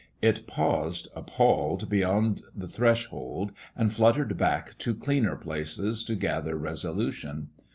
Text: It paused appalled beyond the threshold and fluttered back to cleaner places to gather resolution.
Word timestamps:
It 0.19 0.47
paused 0.47 1.09
appalled 1.15 1.87
beyond 1.87 2.41
the 2.55 2.67
threshold 2.67 3.51
and 3.75 3.93
fluttered 3.93 4.35
back 4.35 4.75
to 4.79 4.95
cleaner 4.95 5.35
places 5.35 6.03
to 6.05 6.15
gather 6.15 6.55
resolution. 6.57 7.49